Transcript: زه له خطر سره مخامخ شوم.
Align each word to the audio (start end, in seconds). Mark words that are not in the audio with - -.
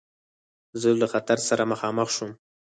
زه 0.81 0.89
له 1.01 1.07
خطر 1.13 1.37
سره 1.49 1.63
مخامخ 1.71 2.09
شوم. 2.15 2.31